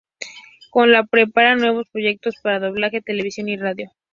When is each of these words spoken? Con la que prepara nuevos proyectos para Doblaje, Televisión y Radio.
Con 0.71 0.91
la 0.91 1.03
que 1.03 1.09
prepara 1.09 1.55
nuevos 1.55 1.87
proyectos 1.89 2.35
para 2.41 2.59
Doblaje, 2.59 3.03
Televisión 3.03 3.47
y 3.49 3.57
Radio. 3.57 3.91